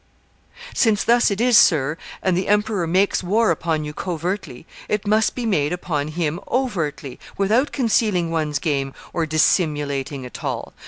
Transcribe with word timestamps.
Since 0.73 1.03
thus 1.03 1.29
it 1.29 1.39
is, 1.39 1.59
sir, 1.59 1.95
and 2.23 2.35
the 2.35 2.47
emperor 2.47 2.87
makes 2.87 3.21
war 3.21 3.51
upon 3.51 3.83
you 3.83 3.93
covertly, 3.93 4.65
it 4.89 5.05
must 5.05 5.35
be 5.35 5.45
made 5.45 5.71
upon 5.71 6.07
him 6.07 6.39
overtly, 6.47 7.19
without 7.37 7.71
concealing 7.71 8.31
one's 8.31 8.57
game 8.57 8.95
or 9.13 9.27
dissimulating 9.27 10.25
at 10.25 10.43
all. 10.43 10.73